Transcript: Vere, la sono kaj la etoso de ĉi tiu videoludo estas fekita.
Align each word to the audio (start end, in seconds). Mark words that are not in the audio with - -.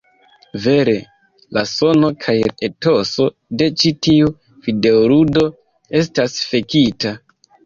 Vere, 0.61 0.93
la 1.57 1.63
sono 1.71 2.09
kaj 2.25 2.35
la 2.45 2.49
etoso 2.69 3.27
de 3.63 3.67
ĉi 3.83 3.93
tiu 4.07 4.33
videoludo 4.71 5.45
estas 6.03 6.41
fekita. 6.55 7.15